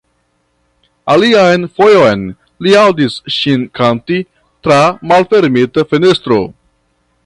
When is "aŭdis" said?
2.85-3.21